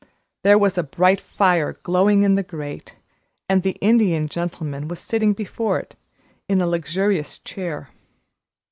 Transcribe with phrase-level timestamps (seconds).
[0.43, 2.95] There was a bright fire glowing in the grate,
[3.47, 5.95] and the Indian Gentleman was sitting before it,
[6.49, 7.89] in a luxurious chair.